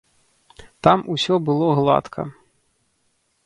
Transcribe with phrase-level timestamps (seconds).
[0.87, 2.21] Там усё было гладка.